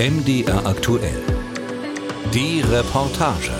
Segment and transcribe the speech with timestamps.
[0.00, 1.22] MDR aktuell.
[2.32, 3.52] Die Reportage.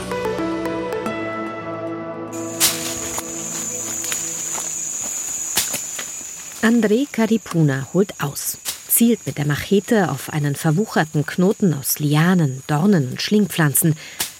[6.63, 8.57] André Caripuna holt aus,
[8.89, 13.95] zielt mit der Machete auf einen verwucherten Knoten aus Lianen, Dornen und Schlingpflanzen.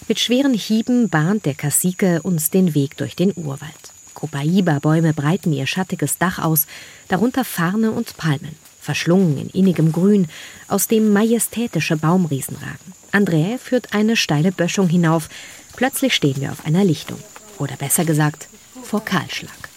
[0.07, 3.91] Mit schweren Hieben bahnt der Kassike uns den Weg durch den Urwald.
[4.15, 6.65] Copaiba-Bäume breiten ihr schattiges Dach aus,
[7.09, 10.27] darunter Farne und Palmen, verschlungen in innigem Grün,
[10.67, 12.93] aus dem majestätische Baumriesen ragen.
[13.11, 15.29] André führt eine steile Böschung hinauf.
[15.75, 17.19] Plötzlich stehen wir auf einer Lichtung.
[17.59, 18.47] Oder besser gesagt,
[18.83, 19.69] vor Kahlschlag.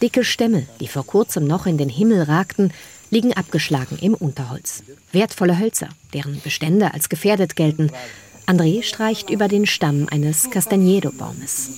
[0.00, 2.72] Dicke Stämme, die vor kurzem noch in den Himmel ragten,
[3.10, 4.82] liegen abgeschlagen im Unterholz.
[5.12, 7.90] Wertvolle Hölzer, deren Bestände als gefährdet gelten.
[8.46, 11.68] André streicht über den Stamm eines Castañedo-Baumes.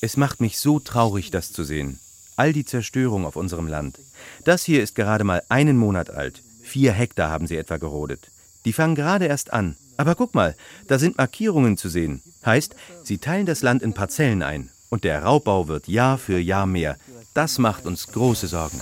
[0.00, 2.00] Es macht mich so traurig, das zu sehen.
[2.36, 3.98] All die Zerstörung auf unserem Land.
[4.44, 6.42] Das hier ist gerade mal einen Monat alt.
[6.62, 8.30] Vier Hektar haben sie etwa gerodet.
[8.64, 9.76] Die fangen gerade erst an.
[9.96, 10.56] Aber guck mal,
[10.88, 12.22] da sind Markierungen zu sehen.
[12.44, 14.70] Heißt, sie teilen das Land in Parzellen ein.
[14.88, 16.96] Und der Raubbau wird Jahr für Jahr mehr.
[17.32, 18.80] Das macht uns große Sorgen.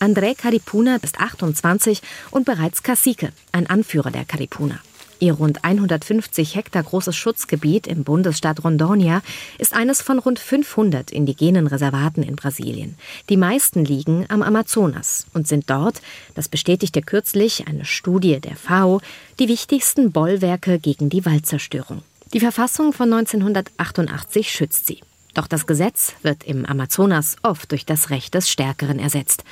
[0.00, 4.80] André Caripuna ist 28 und bereits Cacique, ein Anführer der Caripuna.
[5.20, 9.22] Ihr rund 150 Hektar großes Schutzgebiet im Bundesstaat Rondônia
[9.58, 12.96] ist eines von rund 500 indigenen Reservaten in Brasilien.
[13.28, 16.02] Die meisten liegen am Amazonas und sind dort,
[16.34, 19.00] das bestätigte kürzlich eine Studie der FAO,
[19.38, 22.02] die wichtigsten Bollwerke gegen die Waldzerstörung.
[22.32, 25.00] Die Verfassung von 1988 schützt sie.
[25.34, 29.44] Doch das Gesetz wird im Amazonas oft durch das Recht des Stärkeren ersetzt.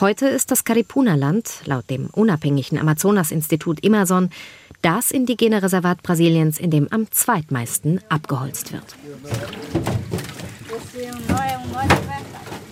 [0.00, 4.30] Heute ist das Caripuna-Land, laut dem unabhängigen Amazonas-Institut Immerson,
[4.80, 8.96] das indigene Reservat Brasiliens, in dem am zweitmeisten abgeholzt wird.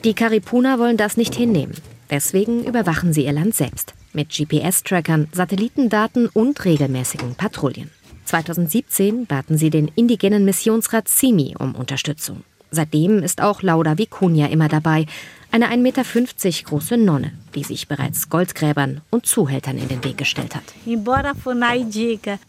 [0.05, 1.75] Die Caripuna wollen das nicht hinnehmen.
[2.09, 3.93] Deswegen überwachen sie ihr Land selbst.
[4.15, 7.91] Mit GPS-Trackern, Satellitendaten und regelmäßigen Patrouillen.
[8.25, 12.43] 2017 baten sie den indigenen Missionsrat CIMI um Unterstützung.
[12.71, 15.07] Seitdem ist auch Laura Vicuña immer dabei,
[15.51, 16.05] eine 1,50 Meter
[16.65, 20.65] große Nonne, die sich bereits Goldgräbern und Zuhältern in den Weg gestellt hat.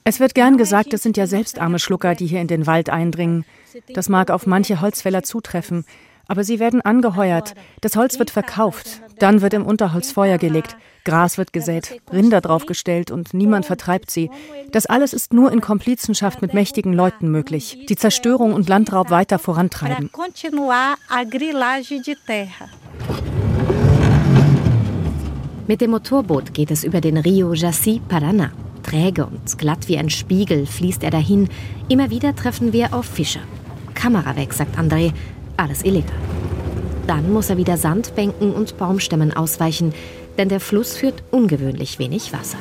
[0.04, 2.90] Es wird gern gesagt, es sind ja selbst arme Schlucker, die hier in den Wald
[2.90, 3.46] eindringen.
[3.94, 5.86] Das mag auf manche Holzfäller zutreffen.
[6.28, 10.76] Aber sie werden angeheuert, das Holz wird verkauft, dann wird im Unterholz Feuer gelegt,
[11.10, 14.30] Gras wird gesät, Rinder draufgestellt und niemand vertreibt sie.
[14.72, 19.40] Das alles ist nur in Komplizenschaft mit mächtigen Leuten möglich, die Zerstörung und Landraub weiter
[19.40, 20.12] vorantreiben.
[25.68, 28.50] Mit dem Motorboot geht es über den Rio Jaci Paraná.
[28.84, 31.50] Träge und glatt wie ein Spiegel fließt er dahin.
[31.88, 33.42] Immer wieder treffen wir auf Fischer.
[33.96, 35.12] Kamera weg, sagt André.
[35.58, 36.16] Alles illegal.
[37.08, 39.94] Dann muss er wieder Sandbänken und Baumstämmen ausweichen,
[40.40, 42.58] denn der Fluss führt ungewöhnlich wenig Wasser.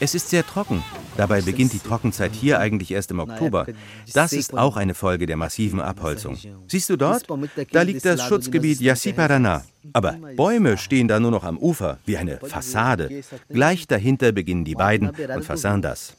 [0.00, 0.82] Es ist sehr trocken.
[1.18, 3.66] Dabei beginnt die Trockenzeit hier eigentlich erst im Oktober.
[4.14, 6.38] Das ist auch eine Folge der massiven Abholzung.
[6.68, 7.26] Siehst du dort?
[7.72, 9.62] Da liegt das Schutzgebiet Yassiparaná.
[9.92, 13.22] Aber Bäume stehen da nur noch am Ufer, wie eine Fassade.
[13.48, 16.14] Gleich dahinter beginnen die Weiden und Fasandas.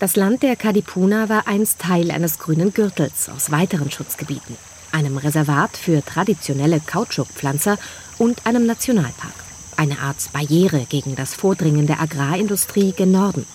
[0.00, 4.56] Das Land der Kadipuna war einst Teil eines grünen Gürtels aus weiteren Schutzgebieten,
[4.92, 7.78] einem Reservat für traditionelle Kautschukpflanzer
[8.18, 9.34] und einem Nationalpark.
[9.76, 13.46] Eine Art Barriere gegen das Vordringen der Agrarindustrie gen Norden.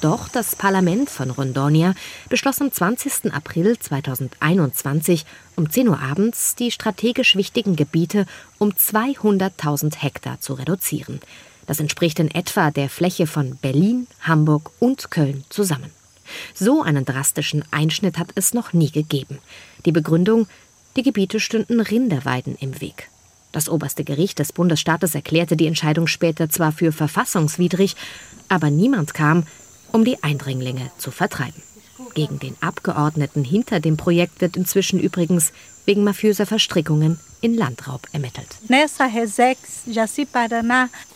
[0.00, 1.94] Doch das Parlament von Rondonia
[2.28, 3.32] beschloss am 20.
[3.32, 8.26] April 2021 um 10 Uhr abends, die strategisch wichtigen Gebiete
[8.58, 11.20] um 200.000 Hektar zu reduzieren.
[11.66, 15.92] Das entspricht in etwa der Fläche von Berlin, Hamburg und Köln zusammen.
[16.54, 19.38] So einen drastischen Einschnitt hat es noch nie gegeben.
[19.84, 20.46] Die Begründung,
[20.96, 23.08] die Gebiete stünden Rinderweiden im Weg.
[23.52, 27.96] Das oberste Gericht des Bundesstaates erklärte die Entscheidung später zwar für verfassungswidrig,
[28.48, 29.44] aber niemand kam,
[29.92, 31.62] um die Eindringlinge zu vertreiben.
[32.14, 35.52] Gegen den Abgeordneten hinter dem Projekt wird inzwischen übrigens
[35.86, 38.46] wegen mafiöser Verstrickungen in Landraub ermittelt.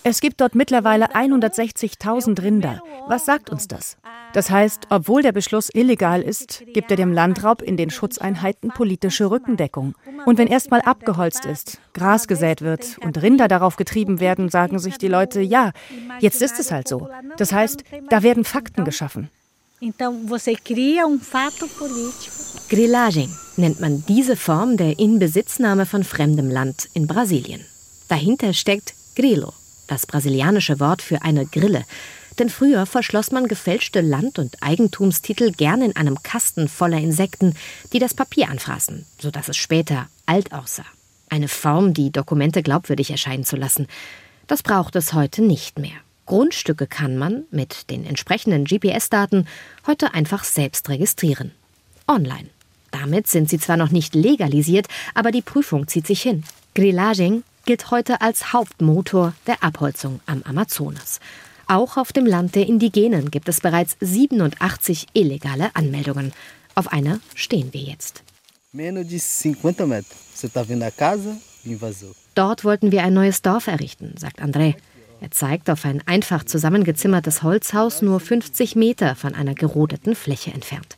[0.02, 2.82] Es gibt dort mittlerweile 160.000 Rinder.
[3.06, 3.96] Was sagt uns das?
[4.32, 9.30] Das heißt, obwohl der Beschluss illegal ist, gibt er dem Landraub in den Schutzeinheiten politische
[9.30, 9.94] Rückendeckung.
[10.24, 14.98] Und wenn erstmal abgeholzt ist, Gras gesät wird und Rinder darauf getrieben werden, sagen sich
[14.98, 15.72] die Leute, ja,
[16.18, 17.08] jetzt ist es halt so.
[17.36, 19.30] Das heißt, da werden Fakten geschaffen.
[19.80, 22.34] Então você cria um fato político.
[22.68, 27.64] Grillagem nennt man diese Form der Inbesitznahme von fremdem Land in Brasilien.
[28.08, 29.52] Dahinter steckt Grilo,
[29.86, 31.84] das brasilianische Wort für eine Grille.
[32.38, 37.54] Denn früher verschloss man gefälschte Land- und Eigentumstitel gern in einem Kasten voller Insekten,
[37.92, 40.86] die das Papier anfraßen, sodass es später alt aussah.
[41.28, 43.88] Eine Form, die Dokumente glaubwürdig erscheinen zu lassen.
[44.46, 46.05] Das braucht es heute nicht mehr.
[46.26, 49.46] Grundstücke kann man mit den entsprechenden GPS-Daten
[49.86, 51.52] heute einfach selbst registrieren.
[52.06, 52.48] Online.
[52.90, 56.44] Damit sind sie zwar noch nicht legalisiert, aber die Prüfung zieht sich hin.
[56.74, 61.20] Grillaging gilt heute als Hauptmotor der Abholzung am Amazonas.
[61.66, 66.32] Auch auf dem Land der Indigenen gibt es bereits 87 illegale Anmeldungen.
[66.74, 68.22] Auf einer stehen wir jetzt.
[72.34, 74.74] Dort wollten wir ein neues Dorf errichten, sagt André.
[75.20, 80.96] Er zeigt auf ein einfach zusammengezimmertes Holzhaus nur 50 Meter von einer gerodeten Fläche entfernt.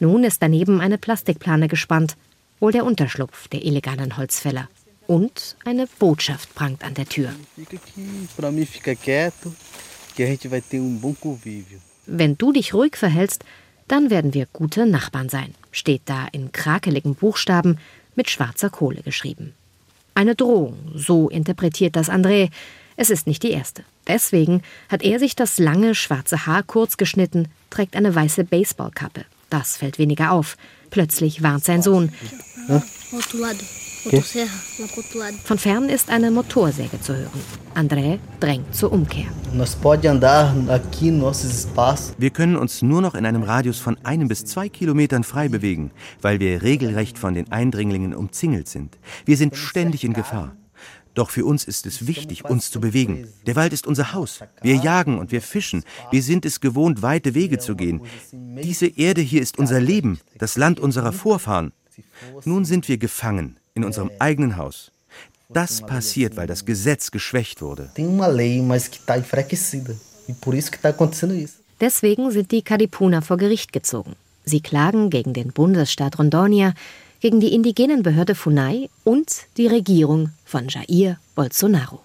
[0.00, 2.16] Nun ist daneben eine Plastikplane gespannt,
[2.60, 4.68] wohl der Unterschlupf der illegalen Holzfäller.
[5.06, 7.30] Und eine Botschaft prangt an der Tür.
[12.06, 13.44] Wenn du dich ruhig verhältst,
[13.88, 17.78] dann werden wir gute Nachbarn sein, steht da in krakeligen Buchstaben
[18.14, 19.54] mit schwarzer Kohle geschrieben.
[20.14, 22.50] Eine Drohung, so interpretiert das André.
[22.96, 23.84] Es ist nicht die erste.
[24.06, 29.24] Deswegen hat er sich das lange schwarze Haar kurz geschnitten, trägt eine weiße Baseballkappe.
[29.50, 30.56] Das fällt weniger auf.
[30.90, 32.12] Plötzlich warnt sein Sohn.
[35.44, 37.40] Von fern ist eine Motorsäge zu hören.
[37.74, 39.26] André drängt zur Umkehr.
[42.18, 45.90] Wir können uns nur noch in einem Radius von einem bis zwei Kilometern frei bewegen,
[46.20, 48.98] weil wir regelrecht von den Eindringlingen umzingelt sind.
[49.24, 50.54] Wir sind ständig in Gefahr.
[51.14, 53.28] Doch für uns ist es wichtig, uns zu bewegen.
[53.46, 54.40] Der Wald ist unser Haus.
[54.62, 55.84] Wir jagen und wir fischen.
[56.10, 58.00] Wir sind es gewohnt, weite Wege zu gehen.
[58.32, 61.72] Diese Erde hier ist unser Leben, das Land unserer Vorfahren.
[62.44, 64.90] Nun sind wir gefangen in unserem eigenen Haus.
[65.48, 67.90] Das passiert, weil das Gesetz geschwächt wurde.
[71.80, 74.16] Deswegen sind die Kadipuna vor Gericht gezogen.
[74.44, 76.74] Sie klagen gegen den Bundesstaat Rondônia,
[77.24, 82.04] gegen die indigenen Behörde FUNAI und die Regierung von Jair Bolsonaro.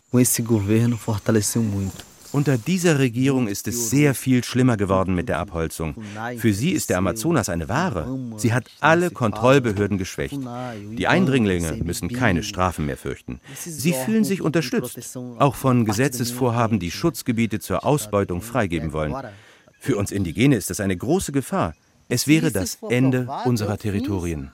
[2.32, 5.96] Unter dieser Regierung ist es sehr viel schlimmer geworden mit der Abholzung.
[6.38, 8.08] Für sie ist der Amazonas eine Ware.
[8.38, 10.40] Sie hat alle Kontrollbehörden geschwächt.
[10.94, 13.42] Die Eindringlinge müssen keine Strafen mehr fürchten.
[13.58, 19.14] Sie fühlen sich unterstützt, auch von Gesetzesvorhaben, die Schutzgebiete zur Ausbeutung freigeben wollen.
[19.82, 21.74] Für uns Indigene ist das eine große Gefahr.
[22.10, 24.52] Es wäre das Ende unserer Territorien.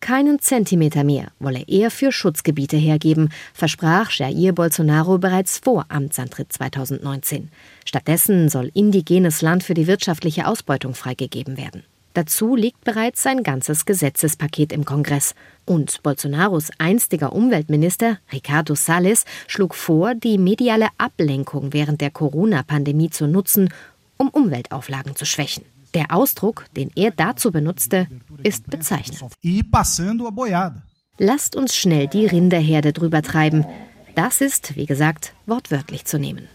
[0.00, 7.50] Keinen Zentimeter mehr wolle er für Schutzgebiete hergeben, versprach Jair Bolsonaro bereits vor Amtsantritt 2019.
[7.84, 11.82] Stattdessen soll indigenes Land für die wirtschaftliche Ausbeutung freigegeben werden.
[12.14, 15.34] Dazu liegt bereits ein ganzes Gesetzespaket im Kongress.
[15.64, 23.26] Und Bolsonaros einstiger Umweltminister, Ricardo Salles, schlug vor, die mediale Ablenkung während der Corona-Pandemie zu
[23.26, 23.70] nutzen,
[24.16, 25.64] um Umweltauflagen zu schwächen.
[25.94, 28.08] Der Ausdruck, den er dazu benutzte,
[28.42, 29.32] ist bezeichnend.
[31.18, 33.64] Lasst uns schnell die Rinderherde drüber treiben.
[34.16, 36.48] Das ist, wie gesagt, wortwörtlich zu nehmen.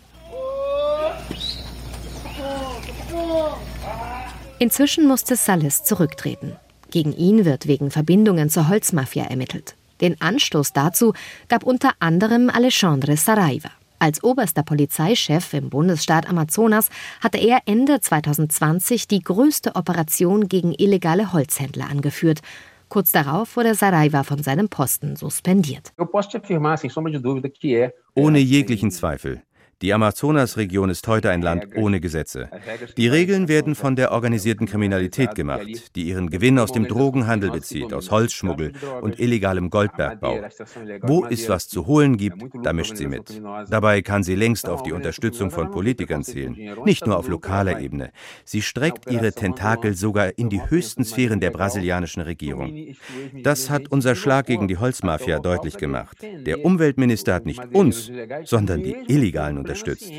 [4.59, 6.57] Inzwischen musste Salles zurücktreten.
[6.91, 9.75] Gegen ihn wird wegen Verbindungen zur Holzmafia ermittelt.
[10.01, 11.13] Den Anstoß dazu
[11.47, 13.71] gab unter anderem Alexandre Saraiva.
[13.99, 16.89] Als oberster Polizeichef im Bundesstaat Amazonas
[17.19, 22.39] hatte er Ende 2020 die größte Operation gegen illegale Holzhändler angeführt.
[22.87, 25.91] Kurz darauf wurde Saraiva von seinem Posten suspendiert.
[28.15, 29.43] Ohne jeglichen Zweifel.
[29.81, 32.49] Die Amazonasregion ist heute ein Land ohne Gesetze.
[32.97, 37.93] Die Regeln werden von der organisierten Kriminalität gemacht, die ihren Gewinn aus dem Drogenhandel bezieht,
[37.93, 40.41] aus Holzschmuggel und illegalem Goldbergbau.
[41.03, 43.41] Wo es was zu holen gibt, da mischt sie mit.
[43.69, 48.11] Dabei kann sie längst auf die Unterstützung von Politikern zählen, nicht nur auf lokaler Ebene.
[48.43, 52.95] Sie streckt ihre Tentakel sogar in die höchsten Sphären der brasilianischen Regierung.
[53.43, 56.17] Das hat unser Schlag gegen die Holzmafia deutlich gemacht.
[56.21, 58.11] Der Umweltminister hat nicht uns,
[58.43, 60.11] sondern die illegalen unterstützt.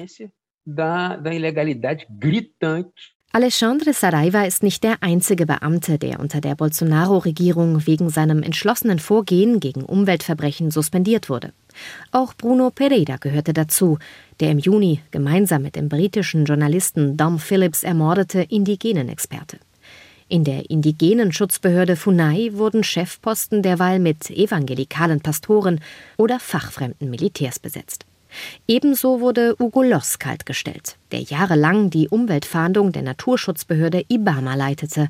[3.32, 9.60] Alexandre Saraiva ist nicht der einzige Beamte, der unter der Bolsonaro-Regierung wegen seinem entschlossenen Vorgehen
[9.60, 11.52] gegen Umweltverbrechen suspendiert wurde.
[12.10, 13.98] Auch Bruno Pereira gehörte dazu,
[14.40, 19.60] der im Juni gemeinsam mit dem britischen Journalisten Dom Phillips ermordete Indigenenexperte.
[20.26, 25.80] In der indigenen Schutzbehörde Funai wurden Chefposten derweil mit evangelikalen Pastoren
[26.16, 28.06] oder fachfremden Militärs besetzt.
[28.66, 35.08] Ebenso wurde Ugo Loss kaltgestellt, der jahrelang die Umweltfahndung der Naturschutzbehörde Ibama leitete.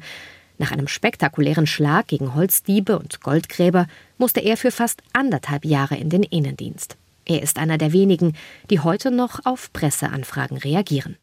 [0.59, 3.87] Nach einem spektakulären Schlag gegen Holzdiebe und Goldgräber
[4.19, 6.97] musste er für fast anderthalb Jahre in den Innendienst.
[7.25, 8.35] Er ist einer der wenigen,
[8.71, 11.17] die heute noch auf Presseanfragen reagieren.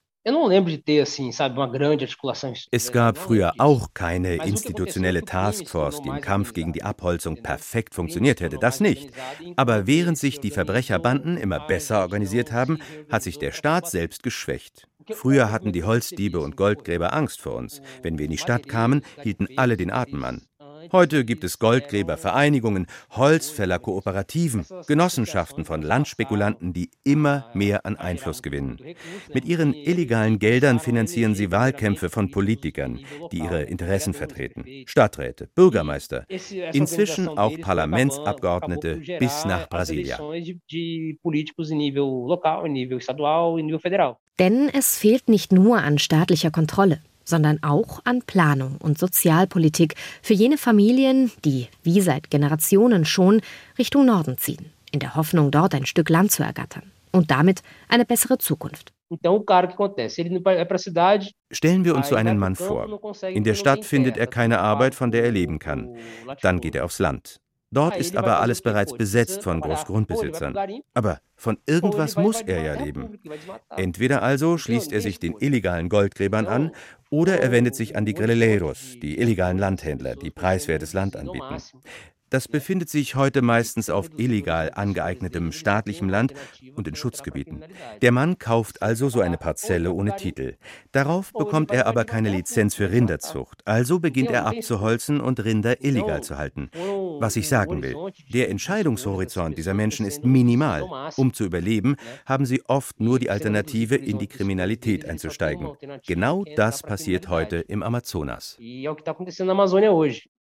[2.71, 8.41] Es gab früher auch keine institutionelle Taskforce, die im Kampf gegen die Abholzung perfekt funktioniert
[8.41, 8.57] hätte.
[8.57, 9.09] Das nicht.
[9.55, 12.79] Aber während sich die Verbrecherbanden immer besser organisiert haben,
[13.09, 14.89] hat sich der Staat selbst geschwächt.
[15.13, 17.81] Früher hatten die Holzdiebe und Goldgräber Angst vor uns.
[18.01, 20.41] Wenn wir in die Stadt kamen, hielten alle den Atem an.
[20.91, 28.79] Heute gibt es Goldgräbervereinigungen, Holzfällerkooperativen, Genossenschaften von Landspekulanten, die immer mehr an Einfluss gewinnen.
[29.33, 32.99] Mit ihren illegalen Geldern finanzieren sie Wahlkämpfe von Politikern,
[33.31, 34.65] die ihre Interessen vertreten.
[34.85, 36.25] Stadträte, Bürgermeister,
[36.73, 40.19] inzwischen auch Parlamentsabgeordnete bis nach Brasilia.
[44.39, 50.33] Denn es fehlt nicht nur an staatlicher Kontrolle sondern auch an Planung und Sozialpolitik für
[50.33, 53.41] jene Familien, die, wie seit Generationen schon,
[53.77, 58.05] Richtung Norden ziehen, in der Hoffnung, dort ein Stück Land zu ergattern und damit eine
[58.05, 58.93] bessere Zukunft.
[61.51, 63.13] Stellen wir uns so einen Mann vor.
[63.23, 65.95] In der Stadt findet er keine Arbeit, von der er leben kann.
[66.41, 67.39] Dann geht er aufs Land.
[67.71, 70.55] Dort ist aber alles bereits besetzt von Großgrundbesitzern.
[70.93, 73.19] Aber von irgendwas muss er ja leben.
[73.75, 76.71] Entweder also schließt er sich den illegalen Goldgräbern an
[77.09, 81.57] oder er wendet sich an die Grilleros, die illegalen Landhändler, die preiswertes Land anbieten.
[82.29, 86.33] Das befindet sich heute meistens auf illegal angeeignetem staatlichem Land
[86.75, 87.63] und in Schutzgebieten.
[88.01, 90.55] Der Mann kauft also so eine Parzelle ohne Titel.
[90.91, 96.21] Darauf bekommt er aber keine Lizenz für Rinderzucht, also beginnt er abzuholzen und Rinder illegal
[96.23, 96.69] zu halten.
[97.19, 97.95] Was ich sagen will,
[98.29, 100.83] der Entscheidungshorizont dieser Menschen ist minimal.
[101.15, 105.69] Um zu überleben, haben sie oft nur die Alternative, in die Kriminalität einzusteigen.
[106.05, 108.57] Genau das passiert heute im Amazonas.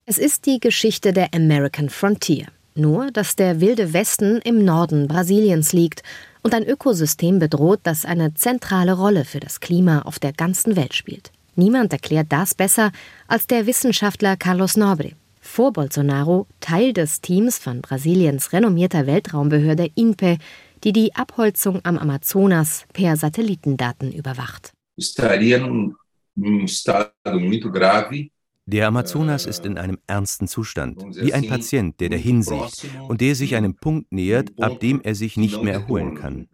[0.06, 2.46] Es ist die Geschichte der American Frontier.
[2.74, 6.02] Nur, dass der wilde Westen im Norden Brasiliens liegt
[6.42, 10.94] und ein Ökosystem bedroht, das eine zentrale Rolle für das Klima auf der ganzen Welt
[10.94, 11.30] spielt.
[11.54, 12.92] Niemand erklärt das besser
[13.28, 15.12] als der Wissenschaftler Carlos Nobre.
[15.40, 20.38] Vor Bolsonaro Teil des Teams von Brasiliens renommierter Weltraumbehörde INPE,
[20.84, 24.72] die die Abholzung am Amazonas per Satellitendaten überwacht.
[24.96, 25.96] Estaria num,
[26.34, 28.30] num estado muito grave
[28.70, 33.34] der Amazonas ist in einem ernsten Zustand, wie ein Patient, der dahin sieht und der
[33.34, 36.48] sich einem Punkt nähert, ab dem er sich nicht mehr erholen kann.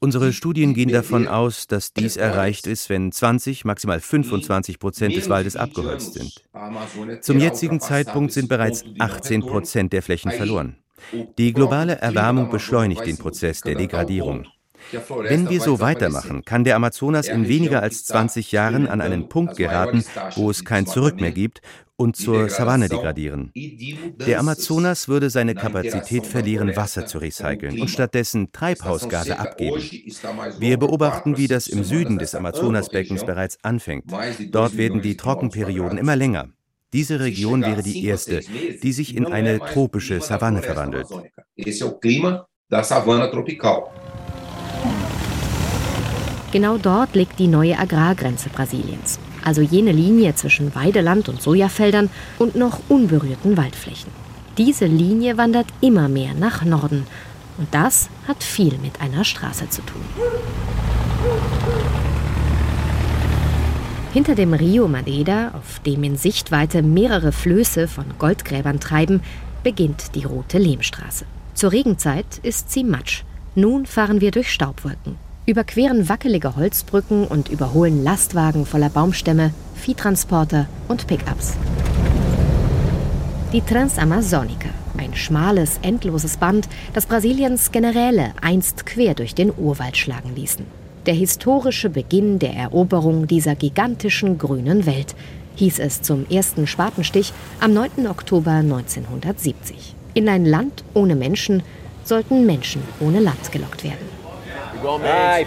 [0.00, 5.28] Unsere Studien gehen davon aus, dass dies erreicht ist, wenn 20, maximal 25 Prozent des
[5.28, 6.42] Waldes abgeholzt sind.
[7.20, 10.76] Zum jetzigen Zeitpunkt sind bereits 18 Prozent der Flächen verloren.
[11.38, 14.46] Die globale Erwärmung beschleunigt den Prozess der Degradierung.
[14.90, 19.56] Wenn wir so weitermachen, kann der Amazonas in weniger als 20 Jahren an einen Punkt
[19.56, 20.04] geraten,
[20.36, 21.60] wo es kein Zurück mehr gibt
[21.96, 23.52] und zur Savanne degradieren.
[23.54, 29.82] Der Amazonas würde seine Kapazität verlieren, Wasser zu recyceln und stattdessen Treibhausgase abgeben.
[30.58, 34.04] Wir beobachten, wie das im Süden des Amazonasbeckens bereits anfängt.
[34.50, 36.48] Dort werden die Trockenperioden immer länger.
[36.92, 41.06] Diese Region wäre die erste, die sich in eine tropische Savanne verwandelt.
[46.52, 52.56] Genau dort liegt die neue Agrargrenze Brasiliens, also jene Linie zwischen Weideland und Sojafeldern und
[52.56, 54.12] noch unberührten Waldflächen.
[54.58, 57.06] Diese Linie wandert immer mehr nach Norden
[57.56, 60.02] und das hat viel mit einer Straße zu tun.
[64.12, 69.22] Hinter dem Rio Madeira, auf dem in Sichtweite mehrere Flöße von Goldgräbern treiben,
[69.62, 71.24] beginnt die rote Lehmstraße.
[71.54, 73.22] Zur Regenzeit ist sie matsch.
[73.54, 81.06] Nun fahren wir durch Staubwolken überqueren wackelige Holzbrücken und überholen Lastwagen voller Baumstämme, Viehtransporter und
[81.06, 81.56] Pickups.
[83.52, 90.34] Die Transamazonica, ein schmales, endloses Band, das Brasiliens Generäle einst quer durch den Urwald schlagen
[90.34, 90.64] ließen.
[91.06, 95.16] Der historische Beginn der Eroberung dieser gigantischen grünen Welt,
[95.56, 98.06] hieß es zum ersten Spatenstich am 9.
[98.06, 99.96] Oktober 1970.
[100.14, 101.62] In ein Land ohne Menschen
[102.04, 104.11] sollten Menschen ohne Land gelockt werden.
[104.84, 105.46] Ai,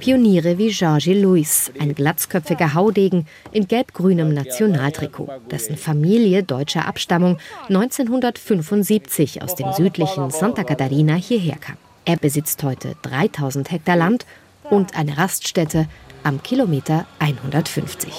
[0.00, 7.36] Pioniere wie Jorge Luis, ein glatzköpfiger Haudegen in gelb-grünem Nationaltrikot, dessen Familie deutscher Abstammung
[7.68, 11.76] 1975 aus dem südlichen Santa Catarina hierher kam.
[12.06, 14.24] Er besitzt heute 3000 Hektar Land
[14.70, 15.86] und eine Raststätte
[16.22, 18.10] am Kilometer 150.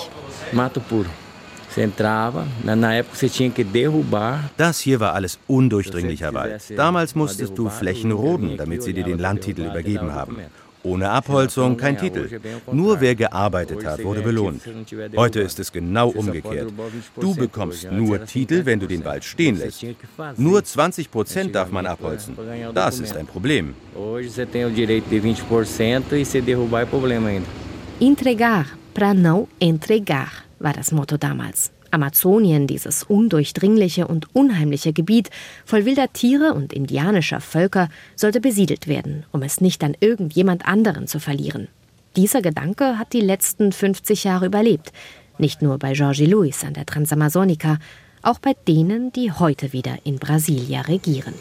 [0.51, 1.09] Mato puro.
[4.57, 6.61] Das hier war alles undurchdringlicher Wald.
[6.75, 10.37] Damals musstest du Flächen roden, damit sie dir den Landtitel übergeben haben.
[10.83, 12.39] Ohne Abholzung kein Titel.
[12.71, 14.61] Nur wer gearbeitet hat, wurde belohnt.
[15.15, 16.71] Heute ist es genau umgekehrt.
[17.19, 19.85] Du bekommst nur Titel, wenn du den Wald stehen lässt.
[20.37, 22.37] Nur 20 Prozent darf man abholzen.
[22.73, 23.73] Das ist ein Problem.
[28.01, 31.71] Entregar para não entregar war das Motto damals.
[31.91, 35.29] Amazonien, dieses undurchdringliche und unheimliche Gebiet
[35.65, 41.07] voll wilder Tiere und indianischer Völker, sollte besiedelt werden, um es nicht an irgendjemand anderen
[41.07, 41.67] zu verlieren.
[42.15, 44.91] Dieser Gedanke hat die letzten 50 Jahre überlebt,
[45.37, 47.79] nicht nur bei Jorge Luis an der Transamazonica,
[48.21, 51.33] auch bei denen, die heute wieder in Brasilia regieren.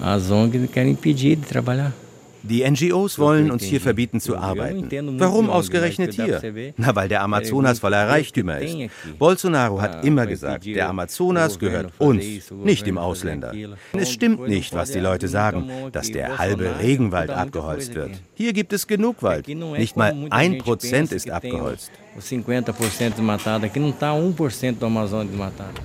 [0.00, 2.05] As ONGs querem impedir de.
[2.48, 4.88] Die NGOs wollen uns hier verbieten zu arbeiten.
[5.18, 6.40] Warum ausgerechnet hier?
[6.76, 8.76] Na, weil der Amazonas voller Reichtümer ist.
[9.18, 13.52] Bolsonaro hat immer gesagt, der Amazonas gehört uns, nicht dem Ausländer.
[13.92, 18.12] Es stimmt nicht, was die Leute sagen, dass der halbe Regenwald abgeholzt wird.
[18.34, 19.48] Hier gibt es genug Wald.
[19.48, 21.90] Nicht mal ein Prozent ist abgeholzt.
[22.18, 25.80] 50% desmatado, aqui não está 1% do Amazonas desmatado.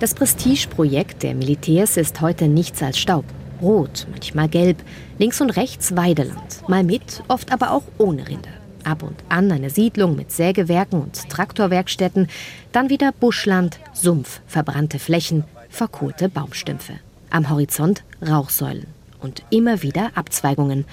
[0.00, 3.24] Das Prestigeprojekt der Militärs ist heute nichts als Staub.
[3.60, 4.78] Rot, manchmal gelb,
[5.18, 8.48] links und rechts Weideland, mal mit, oft aber auch ohne Rinde.
[8.84, 12.28] Ab und an eine Siedlung mit Sägewerken und Traktorwerkstätten,
[12.70, 17.00] dann wieder Buschland, Sumpf, verbrannte Flächen, verkohlte Baumstümpfe.
[17.30, 18.86] Am Horizont Rauchsäulen
[19.20, 20.84] und immer wieder Abzweigungen.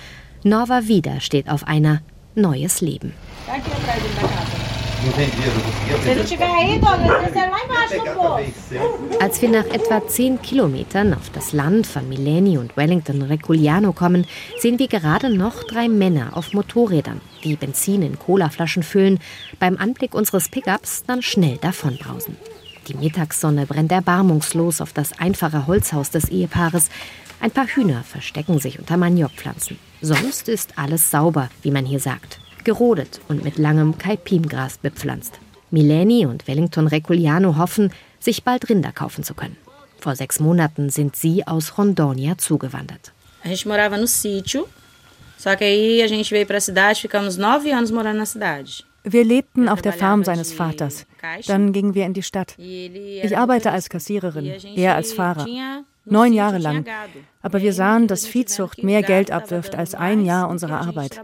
[0.44, 2.02] Norva wieder steht auf einer
[2.34, 3.14] Neues Leben.
[3.46, 3.70] Danke,
[9.20, 14.26] als wir nach etwa zehn Kilometern auf das Land von Mileni und Wellington Reculiano kommen,
[14.60, 19.20] sehen wir gerade noch drei Männer auf Motorrädern, die Benzin in Colaflaschen füllen,
[19.60, 22.38] beim Anblick unseres Pickups dann schnell davonbrausen.
[22.88, 26.90] Die Mittagssonne brennt erbarmungslos auf das einfache Holzhaus des Ehepaares.
[27.42, 29.78] Ein paar Hühner verstecken sich unter Maniokpflanzen.
[30.02, 35.40] Sonst ist alles sauber, wie man hier sagt gerodet und mit langem Kaipimgras bepflanzt.
[35.72, 39.58] Mileni und Wellington Reculiano hoffen, sich bald Rinder kaufen zu können.
[40.00, 43.14] Vor sechs Monaten sind sie aus Rondônia zugewandert.
[43.44, 44.68] A gente morava no sítio,
[45.38, 48.84] só que aí a gente veio para a cidade, ficamos nove anos morando na cidade.
[49.04, 51.06] Wir lebten auf der Farm seines Vaters.
[51.46, 52.56] Dann gingen wir in die Stadt.
[52.58, 55.46] Ich arbeite als Kassiererin, er als Fahrer.
[56.06, 56.86] Neun Jahre lang.
[57.42, 61.22] Aber wir sahen, dass Viehzucht mehr Geld abwirft als ein Jahr unserer Arbeit.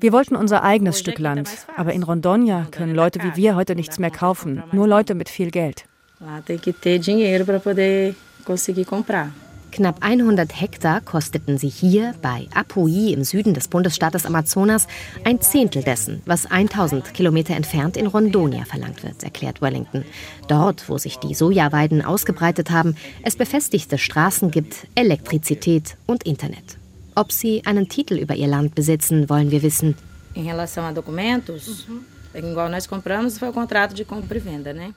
[0.00, 1.48] Wir wollten unser eigenes Stück Land.
[1.76, 4.62] Aber in Rondônia können Leute wie wir heute nichts mehr kaufen.
[4.72, 5.84] Nur Leute mit viel Geld.
[6.20, 9.30] Lá tem que ter dinheiro para poder conseguir comprar.
[9.74, 14.86] Knapp 100 Hektar kosteten sie hier bei Apuí im Süden des Bundesstaates Amazonas
[15.24, 20.04] ein Zehntel dessen, was 1000 Kilometer entfernt in Rondonia verlangt wird, erklärt Wellington.
[20.46, 26.78] Dort, wo sich die Sojaweiden ausgebreitet haben, es befestigte Straßen gibt, Elektrizität und Internet.
[27.16, 29.96] Ob sie einen Titel über ihr Land besitzen, wollen wir wissen.
[30.34, 32.13] In relação a documentos, mhm.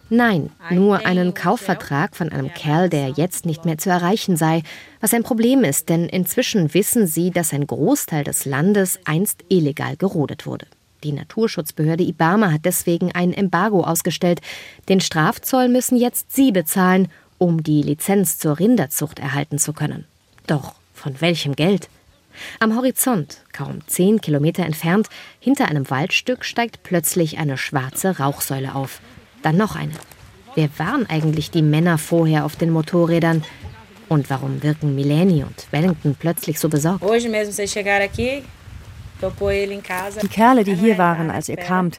[0.09, 4.63] Nein, nur einen Kaufvertrag von einem Kerl, der jetzt nicht mehr zu erreichen sei,
[4.99, 9.95] was ein Problem ist, denn inzwischen wissen sie, dass ein Großteil des Landes einst illegal
[9.97, 10.65] gerodet wurde.
[11.03, 14.41] Die Naturschutzbehörde Ibama hat deswegen ein Embargo ausgestellt.
[14.89, 20.05] Den Strafzoll müssen jetzt sie bezahlen, um die Lizenz zur Rinderzucht erhalten zu können.
[20.47, 21.89] Doch von welchem Geld?
[22.59, 25.07] Am Horizont, kaum zehn Kilometer entfernt,
[25.39, 29.01] hinter einem Waldstück steigt plötzlich eine schwarze Rauchsäule auf.
[29.41, 29.93] Dann noch eine.
[30.55, 33.43] Wer waren eigentlich die Männer vorher auf den Motorrädern?
[34.09, 37.03] Und warum wirken Mileni und Wellington plötzlich so besorgt?
[40.21, 41.97] Die Kerle, die hier waren, als ihr kamt,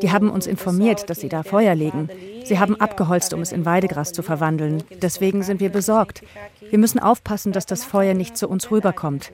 [0.00, 2.08] die haben uns informiert, dass sie da Feuer legen.
[2.44, 4.82] Sie haben abgeholzt, um es in Weidegras zu verwandeln.
[5.00, 6.22] Deswegen sind wir besorgt.
[6.68, 9.32] Wir müssen aufpassen, dass das Feuer nicht zu uns rüberkommt.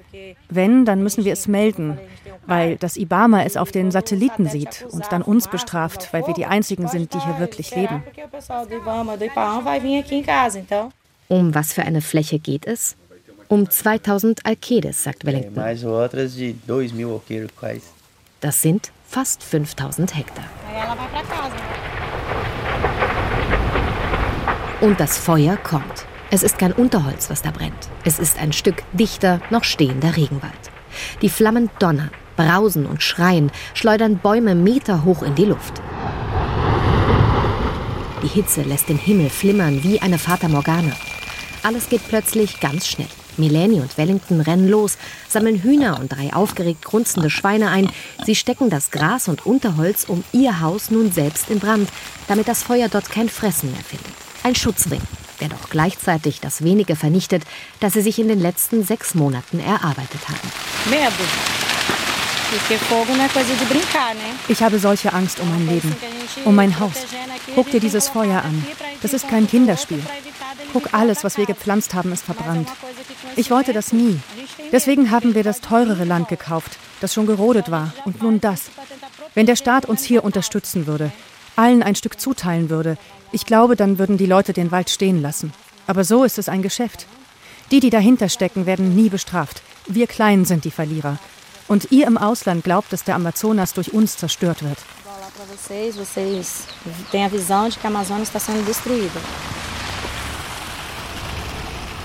[0.49, 1.99] Wenn, dann müssen wir es melden,
[2.47, 6.47] weil das Ibama es auf den Satelliten sieht und dann uns bestraft, weil wir die
[6.47, 8.03] Einzigen sind, die hier wirklich leben.
[11.29, 12.97] Um was für eine Fläche geht es?
[13.49, 15.55] Um 2000 Alkedes, sagt Wellington.
[18.41, 20.45] Das sind fast 5000 Hektar.
[24.81, 26.07] Und das Feuer kommt.
[26.31, 27.89] Es ist kein Unterholz, was da brennt.
[28.05, 30.53] Es ist ein Stück dichter, noch stehender Regenwald.
[31.21, 35.83] Die Flammen donnern, brausen und schreien, schleudern Bäume meterhoch in die Luft.
[38.23, 40.93] Die Hitze lässt den Himmel flimmern wie eine Fata Morgana.
[41.65, 43.09] Alles geht plötzlich ganz schnell.
[43.39, 44.99] Mileni und Wellington rennen los,
[45.29, 47.91] sammeln Hühner und drei aufgeregt grunzende Schweine ein.
[48.25, 51.89] Sie stecken das Gras und Unterholz um ihr Haus nun selbst in Brand,
[52.27, 54.13] damit das Feuer dort kein Fressen mehr findet.
[54.43, 55.01] Ein Schutzring.
[55.41, 57.45] der doch gleichzeitig das wenige vernichtet,
[57.79, 61.68] das sie sich in den letzten sechs Monaten erarbeitet haben.
[64.49, 65.95] Ich habe solche Angst um mein Leben,
[66.45, 66.95] um mein Haus.
[67.55, 68.67] Guck dir dieses Feuer an.
[69.03, 70.03] Das ist kein Kinderspiel.
[70.73, 72.69] Guck, alles, was wir gepflanzt haben, ist verbrannt.
[73.37, 74.19] Ich wollte das nie.
[74.73, 77.93] Deswegen haben wir das teurere Land gekauft, das schon gerodet war.
[78.05, 78.71] Und nun das.
[79.35, 81.13] Wenn der Staat uns hier unterstützen würde,
[81.55, 82.97] allen ein Stück zuteilen würde,
[83.31, 85.53] ich glaube, dann würden die Leute den Wald stehen lassen.
[85.87, 87.07] Aber so ist es ein Geschäft.
[87.71, 89.61] Die, die dahinter stecken, werden nie bestraft.
[89.87, 91.19] Wir Kleinen sind die Verlierer.
[91.69, 94.79] Und ihr im Ausland glaubt, dass der Amazonas durch uns zerstört wird.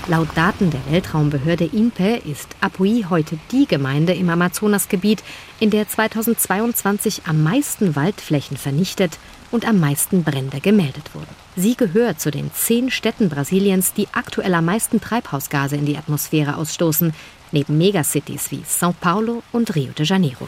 [0.06, 5.24] Laut Daten der Weltraumbehörde INPE ist Apuí heute die Gemeinde im Amazonasgebiet,
[5.60, 9.18] in der 2022 am meisten Waldflächen vernichtet
[9.50, 11.34] und am meisten Brände gemeldet wurden.
[11.56, 16.58] Sie gehört zu den zehn Städten Brasiliens, die aktuell am meisten Treibhausgase in die Atmosphäre
[16.58, 17.14] ausstoßen,
[17.54, 20.46] neben Megacities wie São Paulo und Rio de Janeiro.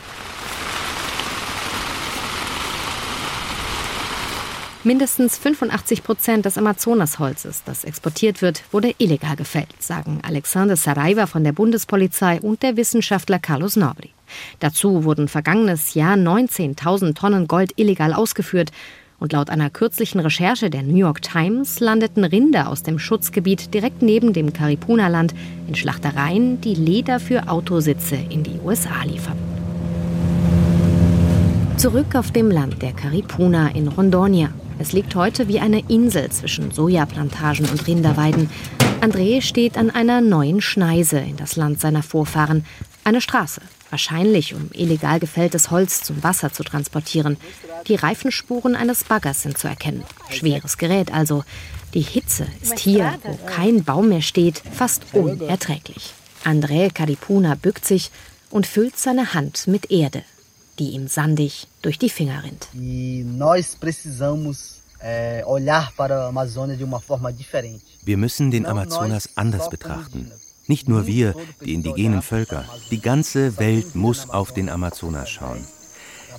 [4.85, 11.43] Mindestens 85 Prozent des Amazonasholzes, das exportiert wird, wurde illegal gefällt, sagen Alexander Saraiva von
[11.43, 14.11] der Bundespolizei und der Wissenschaftler Carlos Nobri.
[14.61, 18.71] Dazu wurden vergangenes Jahr 19.000 Tonnen Gold illegal ausgeführt.
[19.19, 24.03] Und laut einer kürzlichen Recherche der New York Times landeten Rinder aus dem Schutzgebiet direkt
[24.03, 25.35] neben dem Caripuna-Land
[25.69, 29.39] in Schlachtereien, die Leder für Autositze in die USA liefern.
[31.77, 34.51] Zurück auf dem Land der Caripuna in Rondonia.
[34.79, 38.51] Es liegt heute wie eine Insel zwischen Sojaplantagen und Rinderweiden.
[39.01, 42.65] André steht an einer neuen Schneise in das Land seiner Vorfahren.
[43.05, 43.61] Eine Straße,
[43.97, 47.39] wahrscheinlich um illegal gefälltes Holz zum Wasser zu transportieren.
[47.89, 50.05] Die Reifenspuren eines Baggers sind zu erkennen.
[50.29, 51.45] Schweres Gerät also.
[51.95, 56.13] Die Hitze ist hier, wo kein Baum mehr steht, fast unerträglich.
[56.45, 58.11] André Caripuna bückt sich
[58.51, 60.23] und füllt seine Hand mit Erde
[60.79, 62.69] die ihm sandig durch die Finger rinnt.
[68.05, 70.31] Wir müssen den Amazonas anders betrachten.
[70.67, 72.65] Nicht nur wir, die indigenen Völker.
[72.91, 75.65] Die ganze Welt muss auf den Amazonas schauen.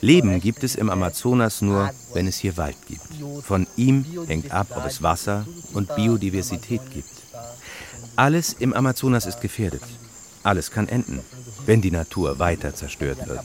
[0.01, 3.07] Leben gibt es im Amazonas nur, wenn es hier Wald gibt.
[3.43, 7.09] Von ihm hängt ab, ob es Wasser und Biodiversität gibt.
[8.15, 9.83] Alles im Amazonas ist gefährdet.
[10.43, 11.19] Alles kann enden,
[11.65, 13.43] wenn die Natur weiter zerstört wird